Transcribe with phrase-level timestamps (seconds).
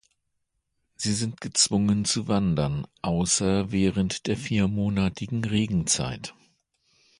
[0.95, 6.33] Sie sind gezwungen zu wandern, außer während der viermonatigen Regenzeit.